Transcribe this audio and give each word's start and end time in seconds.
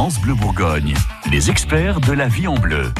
France 0.00 0.20
Bleu 0.20 0.34
Bourgogne, 0.34 0.94
les 1.28 1.50
experts 1.50 1.98
de 1.98 2.12
la 2.12 2.28
vie 2.28 2.46
en 2.46 2.54
bleu. 2.54 2.92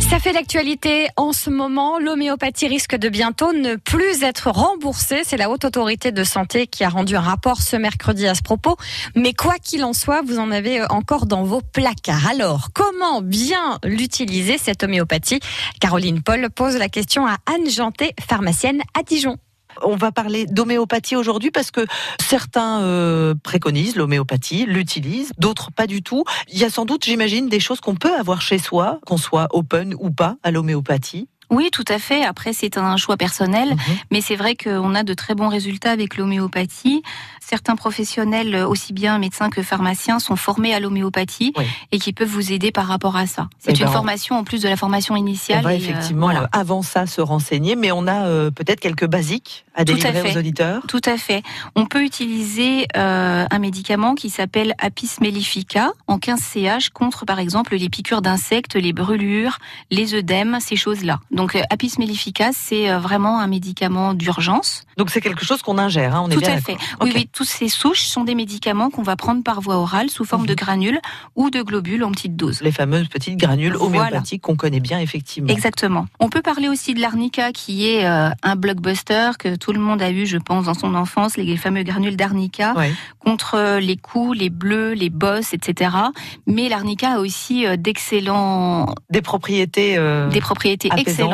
Ça 0.00 0.18
fait 0.18 0.34
l'actualité 0.34 1.08
en 1.16 1.32
ce 1.32 1.48
moment. 1.48 1.98
L'homéopathie 1.98 2.68
risque 2.68 2.94
de 2.94 3.08
bientôt 3.08 3.54
ne 3.54 3.76
plus 3.76 4.22
être 4.22 4.50
remboursée. 4.50 5.22
C'est 5.24 5.38
la 5.38 5.48
Haute 5.48 5.64
Autorité 5.64 6.12
de 6.12 6.24
Santé 6.24 6.66
qui 6.66 6.84
a 6.84 6.90
rendu 6.90 7.16
un 7.16 7.22
rapport 7.22 7.62
ce 7.62 7.76
mercredi 7.76 8.26
à 8.26 8.34
ce 8.34 8.42
propos. 8.42 8.76
Mais 9.14 9.32
quoi 9.32 9.54
qu'il 9.54 9.82
en 9.82 9.94
soit, 9.94 10.20
vous 10.20 10.38
en 10.38 10.50
avez 10.50 10.82
encore 10.90 11.24
dans 11.24 11.44
vos 11.44 11.62
placards. 11.62 12.26
Alors, 12.28 12.68
comment 12.74 13.22
bien 13.22 13.78
l'utiliser, 13.82 14.58
cette 14.58 14.82
homéopathie? 14.84 15.40
Caroline 15.80 16.22
Paul 16.22 16.50
pose 16.50 16.76
la 16.76 16.90
question 16.90 17.26
à 17.26 17.38
Anne 17.46 17.70
Janté, 17.70 18.14
pharmacienne 18.20 18.82
à 18.92 19.02
Dijon. 19.02 19.38
On 19.82 19.96
va 19.96 20.12
parler 20.12 20.46
d'homéopathie 20.46 21.16
aujourd'hui 21.16 21.50
parce 21.50 21.70
que 21.70 21.86
certains 22.20 22.82
euh, 22.82 23.34
préconisent 23.42 23.96
l'homéopathie, 23.96 24.66
l'utilisent, 24.66 25.32
d'autres 25.38 25.70
pas 25.70 25.86
du 25.86 26.02
tout. 26.02 26.24
Il 26.48 26.58
y 26.58 26.64
a 26.64 26.70
sans 26.70 26.84
doute, 26.84 27.04
j'imagine, 27.04 27.48
des 27.48 27.60
choses 27.60 27.80
qu'on 27.80 27.94
peut 27.94 28.14
avoir 28.14 28.40
chez 28.40 28.58
soi, 28.58 29.00
qu'on 29.06 29.16
soit 29.16 29.48
open 29.50 29.94
ou 29.98 30.10
pas 30.10 30.36
à 30.42 30.50
l'homéopathie. 30.50 31.28
Oui, 31.50 31.68
tout 31.72 31.84
à 31.88 31.98
fait. 31.98 32.24
Après, 32.24 32.52
c'est 32.52 32.76
un 32.78 32.96
choix 32.96 33.16
personnel, 33.16 33.70
Mhm. 33.70 33.78
mais 34.10 34.20
c'est 34.20 34.36
vrai 34.36 34.56
qu'on 34.56 34.94
a 34.94 35.02
de 35.02 35.14
très 35.14 35.34
bons 35.34 35.48
résultats 35.48 35.90
avec 35.92 36.16
l'homéopathie. 36.16 37.02
Certains 37.40 37.76
professionnels, 37.76 38.56
aussi 38.68 38.92
bien 38.92 39.18
médecins 39.18 39.50
que 39.50 39.62
pharmaciens, 39.62 40.18
sont 40.18 40.34
formés 40.34 40.74
à 40.74 40.80
l'homéopathie 40.80 41.52
Oui. 41.56 41.64
et 41.92 41.98
qui 42.00 42.12
peuvent 42.12 42.28
vous 42.28 42.50
aider 42.52 42.72
par 42.72 42.86
rapport 42.88 43.16
à 43.16 43.26
ça. 43.28 43.48
C'est 43.60 43.70
Eh 43.70 43.74
une 43.78 43.84
ben, 43.84 43.90
on- 43.90 43.92
formation 43.92 44.36
en 44.36 44.42
plus 44.44 44.60
de 44.62 44.68
la 44.68 44.76
formation 44.76 45.14
initiale. 45.14 45.60
On 45.60 45.62
va 45.62 45.74
et, 45.74 45.76
euh, 45.76 45.78
effectivement 45.78 46.26
voilà. 46.26 46.48
avant 46.50 46.82
ça 46.82 47.06
se 47.06 47.20
renseigner, 47.20 47.76
mais 47.76 47.92
on 47.92 48.06
a 48.08 48.26
euh, 48.26 48.50
peut-être 48.50 48.80
quelques 48.80 49.06
basiques 49.06 49.64
à 49.76 49.84
délivrer 49.84 50.32
aux 50.32 50.38
auditeurs. 50.38 50.82
Tout 50.88 51.02
à 51.04 51.16
fait. 51.16 51.42
On 51.76 51.86
peut 51.86 52.02
utiliser 52.02 52.88
euh, 52.96 53.46
un 53.48 53.58
médicament 53.60 54.14
qui 54.16 54.30
s'appelle 54.30 54.74
Apis 54.78 55.10
mellifica 55.20 55.92
en 56.08 56.18
15 56.18 56.40
CH 56.40 56.88
contre, 56.90 57.24
par 57.26 57.38
exemple, 57.38 57.76
les 57.76 57.88
piqûres 57.88 58.22
d'insectes, 58.22 58.74
les 58.74 58.92
brûlures, 58.92 59.58
les 59.92 60.14
œdèmes, 60.14 60.58
ces 60.60 60.76
choses-là. 60.76 61.20
Donc, 61.36 61.54
euh, 61.54 61.62
Apis 61.70 61.92
mellifica, 61.98 62.50
c'est 62.52 62.90
euh, 62.90 62.98
vraiment 62.98 63.38
un 63.40 63.46
médicament 63.46 64.14
d'urgence. 64.14 64.82
Donc 64.96 65.10
c'est 65.10 65.20
quelque 65.20 65.44
chose 65.44 65.60
qu'on 65.62 65.76
ingère, 65.78 66.14
hein, 66.16 66.22
on 66.24 66.30
est 66.30 66.34
Tout 66.34 66.40
bien 66.40 66.54
à 66.56 66.60
fait. 66.60 66.76
Oui, 67.02 67.10
Ok. 67.10 67.12
oui, 67.14 67.28
toutes 67.32 67.46
ces 67.46 67.68
souches 67.68 68.04
sont 68.06 68.24
des 68.24 68.34
médicaments 68.34 68.88
qu'on 68.90 69.02
va 69.02 69.14
prendre 69.16 69.42
par 69.42 69.60
voie 69.60 69.76
orale 69.76 70.08
sous 70.10 70.24
forme 70.24 70.42
Mhm. 70.42 70.48
de 70.48 70.54
granules 70.54 71.00
ou 71.36 71.50
de 71.50 71.60
globules 71.62 72.02
en 72.04 72.10
petites 72.10 72.34
doses. 72.36 72.62
Les 72.62 72.72
fameuses 72.72 73.08
petites 73.08 73.36
granules 73.36 73.74
Voilà. 73.74 73.84
homéopathiques 74.06 74.40
qu'on 74.42 74.56
connaît 74.56 74.80
bien 74.80 74.98
effectivement. 74.98 75.50
Exactement. 75.52 76.06
On 76.20 76.30
peut 76.30 76.40
parler 76.42 76.68
aussi 76.68 76.94
de 76.94 77.00
l'arnica 77.00 77.52
qui 77.52 77.86
est 77.88 78.06
euh, 78.06 78.30
un 78.42 78.56
blockbuster 78.56 79.32
que 79.38 79.56
tout 79.56 79.72
le 79.72 79.80
monde 79.80 80.00
a 80.00 80.10
eu, 80.10 80.24
je 80.26 80.38
pense, 80.38 80.64
dans 80.64 80.74
son 80.74 80.94
enfance, 80.94 81.36
les 81.36 81.56
fameux 81.58 81.82
granules 81.82 82.16
d'arnica 82.16 82.72
Ouais. 82.74 82.92
contre 83.20 83.78
les 83.78 83.96
coups, 83.98 84.38
les 84.38 84.48
bleus, 84.50 84.94
les 84.94 85.10
bosses, 85.10 85.52
etc. 85.52 85.90
Mais 86.46 86.68
l'arnica 86.70 87.16
a 87.16 87.18
aussi 87.18 87.66
euh, 87.66 87.76
d'excellents, 87.76 88.86
Des 89.10 89.20
propriétés. 89.22 89.96
euh, 89.98 90.28
des 90.30 90.40
propriétés 90.40 90.88
apaisantes. 90.90 91.08
excellentes, 91.08 91.25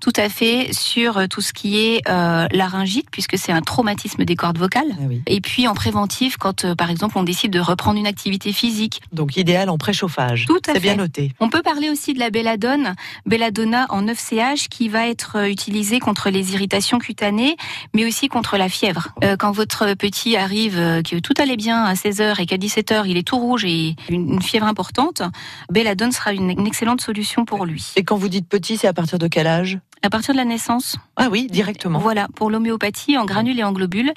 tout 0.00 0.12
à 0.16 0.28
fait, 0.28 0.68
sur 0.72 1.18
euh, 1.18 1.26
tout 1.26 1.40
ce 1.40 1.52
qui 1.52 1.78
est 1.78 2.02
euh, 2.08 2.46
laryngite, 2.52 3.08
puisque 3.10 3.38
c'est 3.38 3.52
un 3.52 3.62
traumatisme 3.62 4.24
des 4.24 4.36
cordes 4.36 4.58
vocales. 4.58 4.88
ah 4.92 5.04
oui. 5.08 5.22
Et 5.26 5.40
puis 5.40 5.66
en 5.68 5.74
préventif, 5.74 6.36
quand 6.36 6.64
euh, 6.64 6.74
par 6.74 6.90
exemple 6.90 7.18
on 7.18 7.22
décide 7.22 7.50
de 7.52 7.60
reprendre 7.60 7.98
une 7.98 8.06
activité 8.06 8.52
physique. 8.52 9.00
Donc 9.12 9.36
idéal 9.36 9.68
en 9.70 9.78
préchauffage. 9.78 10.46
Tout 10.46 10.60
à 10.68 10.74
C'est 10.74 10.80
bien 10.80 10.92
fait. 10.92 10.98
noté. 10.98 11.32
On 11.40 11.48
peut 11.48 11.62
parler 11.62 11.90
aussi 11.90 12.14
de 12.14 12.18
la 12.18 12.30
belladone, 12.30 12.94
belladonna 13.26 13.86
en 13.90 14.02
9CH, 14.02 14.68
qui 14.68 14.88
va 14.88 15.08
être 15.08 15.48
utilisée 15.48 16.00
contre 16.00 16.30
les 16.30 16.54
irritations 16.54 16.98
cutanées, 16.98 17.56
mais 17.94 18.06
aussi 18.06 18.28
contre 18.28 18.56
la 18.56 18.68
fièvre. 18.68 19.08
Euh, 19.22 19.36
quand 19.36 19.52
votre 19.52 19.94
petit 19.94 20.36
arrive, 20.36 20.74
que 20.74 21.18
tout 21.20 21.34
allait 21.38 21.56
bien 21.56 21.84
à 21.84 21.94
16h 21.94 22.40
et 22.40 22.46
qu'à 22.46 22.56
17h 22.56 23.04
il 23.06 23.16
est 23.16 23.22
tout 23.26 23.38
rouge 23.38 23.64
et 23.64 23.96
une, 24.08 24.34
une 24.34 24.42
fièvre 24.42 24.66
importante, 24.66 25.22
belladone 25.70 26.12
sera 26.12 26.32
une, 26.32 26.50
une 26.50 26.66
excellente 26.66 27.00
solution 27.00 27.44
pour 27.44 27.66
lui. 27.66 27.92
Et 27.96 28.04
quand 28.04 28.16
vous 28.16 28.28
dites 28.28 28.48
petit, 28.48 28.76
c'est 28.76 28.86
à 28.86 28.92
partir 28.92 29.13
de 29.18 29.28
quel 29.28 29.46
âge? 29.46 29.80
À 30.04 30.10
partir 30.10 30.34
de 30.34 30.38
la 30.38 30.44
naissance, 30.44 30.96
Ah 31.16 31.28
oui, 31.30 31.46
directement. 31.50 31.98
voilà, 31.98 32.28
pour 32.36 32.50
l'homéopathie 32.50 33.16
en 33.16 33.24
granules 33.24 33.58
et 33.58 33.64
en 33.64 33.72
globules, 33.72 34.12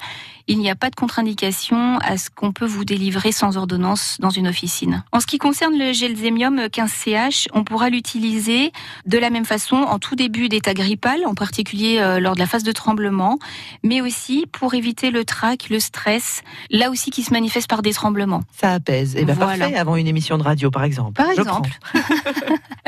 il 0.46 0.58
n'y 0.58 0.70
a 0.70 0.74
pas 0.76 0.90
de 0.90 0.94
contre-indication 0.94 1.98
à 1.98 2.18
ce 2.18 2.28
qu'on 2.28 2.52
peut 2.52 2.66
vous 2.66 2.84
délivrer 2.84 3.32
sans 3.32 3.56
ordonnance 3.56 4.16
dans 4.20 4.28
une 4.28 4.48
officine. 4.48 5.02
En 5.12 5.20
ce 5.20 5.26
qui 5.26 5.38
concerne 5.38 5.78
le 5.78 5.92
gelzémium 5.94 6.66
15CH, 6.66 7.48
on 7.54 7.64
pourra 7.64 7.88
l'utiliser 7.88 8.70
de 9.06 9.16
la 9.18 9.30
même 9.30 9.46
façon 9.46 9.76
en 9.76 9.98
tout 9.98 10.14
début 10.14 10.48
d'état 10.50 10.74
grippal, 10.74 11.24
en 11.26 11.34
particulier 11.34 11.98
euh, 12.00 12.20
lors 12.20 12.34
de 12.34 12.40
la 12.40 12.46
phase 12.46 12.64
de 12.64 12.72
tremblement, 12.72 13.38
mais 13.82 14.02
aussi 14.02 14.44
pour 14.52 14.74
éviter 14.74 15.10
le 15.10 15.24
trac, 15.24 15.68
le 15.70 15.80
stress, 15.80 16.42
là 16.70 16.90
aussi 16.90 17.10
qui 17.10 17.22
se 17.22 17.32
manifeste 17.32 17.68
par 17.68 17.80
des 17.80 17.92
tremblements. 17.94 18.42
Ça 18.60 18.72
apaise. 18.74 19.16
Et 19.16 19.24
ben 19.24 19.32
Voilà. 19.34 19.56
parfait 19.64 19.76
avant 19.76 19.96
une 19.96 20.06
émission 20.06 20.36
de 20.36 20.42
radio, 20.42 20.70
par 20.70 20.84
exemple. 20.84 21.12
Par 21.14 21.32
Je 21.34 21.40
exemple. 21.40 21.70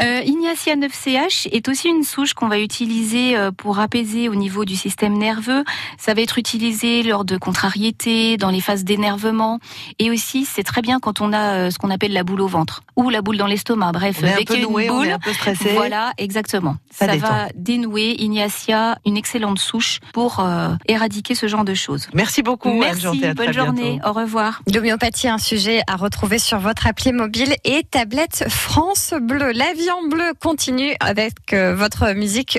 Euh, 0.01 0.23
Ignacia 0.25 0.77
9CH 0.77 1.49
est 1.53 1.69
aussi 1.69 1.89
une 1.89 2.05
souche 2.05 2.33
qu'on 2.33 2.49
va 2.49 2.59
utiliser 2.59 2.90
euh, 2.93 3.51
pour 3.53 3.79
apaiser 3.79 4.29
au 4.29 4.35
niveau 4.35 4.65
du 4.65 4.75
système 4.75 5.17
nerveux. 5.17 5.65
Ça 5.99 6.15
va 6.15 6.23
être 6.23 6.39
utilisé 6.39 7.03
lors 7.03 7.25
de 7.25 7.37
contrariétés, 7.37 8.37
dans 8.37 8.51
les 8.51 8.61
phases 8.61 8.85
d'énervement. 8.85 9.61
Et 9.99 10.11
aussi, 10.11 10.45
c'est 10.45 10.63
très 10.65 10.83
bien 10.83 10.99
quand 10.99 11.21
on 11.21 11.33
a 11.33 11.55
euh, 11.55 11.71
ce 11.71 11.79
qu'on 11.79 11.91
appelle 11.91 12.13
la 12.13 12.25
boule 12.25 12.41
au 12.41 12.49
ventre 12.49 12.83
ou 12.97 13.09
la 13.11 13.23
boule 13.23 13.37
dans 13.37 13.47
l'estomac. 13.47 13.93
Bref, 13.93 14.19
On 14.23 14.27
est 14.27 14.35
dès 14.39 14.45
qu'il 14.45 14.57
y 14.57 14.59
a 14.59 14.63
une 14.63 14.71
noué, 14.71 14.91
on 14.91 14.97
boule, 14.99 15.07
est 15.07 15.13
un 15.13 15.19
peu 15.19 15.33
stressé. 15.33 15.73
voilà, 15.75 16.13
exactement. 16.19 16.77
Ça 16.91 17.07
Ça, 17.07 17.17
va 17.17 17.49
dénouer 17.55 18.17
Ignacia, 18.19 18.99
une 19.07 19.17
excellente 19.17 19.59
souche 19.59 20.01
pour 20.13 20.41
euh, 20.41 20.71
éradiquer 20.89 21.35
ce 21.35 21.47
genre 21.47 21.65
de 21.65 21.75
choses. 21.75 22.09
Merci 22.13 22.43
beaucoup, 22.43 22.71
Anne 22.71 22.79
Merci, 22.81 23.03
Janté, 23.03 23.35
bonne 23.35 23.53
journée, 23.53 23.93
bientôt. 24.01 24.09
au 24.09 24.13
revoir. 24.13 24.63
L'homéopathie, 24.73 25.29
un 25.29 25.39
sujet 25.39 25.83
à 25.87 25.97
retrouver 25.97 26.39
sur 26.39 26.59
votre 26.59 26.87
appli 26.87 27.13
mobile 27.13 27.55
et 27.65 27.85
tablette 27.91 28.45
France 28.49 29.15
Bleu. 29.21 29.53
La 29.53 29.73
vie 29.75 29.91
en 29.91 30.09
bleu 30.09 30.33
continue 30.41 30.95
avec 31.01 31.53
euh, 31.53 31.75
votre 31.75 32.13
musique 32.15 32.59